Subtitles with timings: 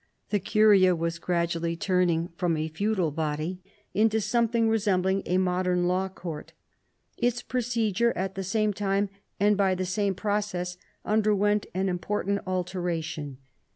[0.31, 3.61] The curia was gradu ally turning from a feudal body
[3.93, 6.53] into something resembling a modern law court.
[7.17, 9.09] Its procedure at the same time,
[9.39, 10.75] and by the same process,
[11.05, 13.37] underwent an important alteration.